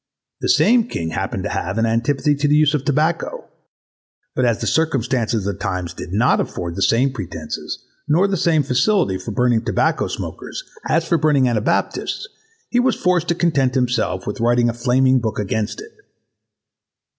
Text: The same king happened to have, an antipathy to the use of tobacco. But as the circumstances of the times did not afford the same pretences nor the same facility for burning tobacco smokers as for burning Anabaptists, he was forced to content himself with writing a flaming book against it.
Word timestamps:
The 0.39 0.49
same 0.49 0.87
king 0.87 1.11
happened 1.11 1.43
to 1.43 1.49
have, 1.51 1.77
an 1.77 1.85
antipathy 1.85 2.33
to 2.33 2.47
the 2.47 2.55
use 2.55 2.73
of 2.73 2.83
tobacco. 2.83 3.47
But 4.33 4.45
as 4.45 4.59
the 4.59 4.65
circumstances 4.65 5.45
of 5.45 5.53
the 5.53 5.59
times 5.59 5.93
did 5.93 6.11
not 6.11 6.39
afford 6.39 6.75
the 6.75 6.81
same 6.81 7.13
pretences 7.13 7.85
nor 8.07 8.27
the 8.27 8.35
same 8.35 8.63
facility 8.63 9.19
for 9.19 9.29
burning 9.29 9.63
tobacco 9.63 10.07
smokers 10.07 10.63
as 10.87 11.07
for 11.07 11.19
burning 11.19 11.47
Anabaptists, 11.47 12.27
he 12.69 12.79
was 12.79 12.95
forced 12.95 13.27
to 13.27 13.35
content 13.35 13.75
himself 13.75 14.25
with 14.25 14.39
writing 14.39 14.69
a 14.69 14.73
flaming 14.73 15.19
book 15.19 15.37
against 15.37 15.79
it. 15.81 15.91